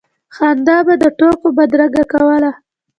[0.35, 2.51] خندا به د ټوکو بدرګه کوله.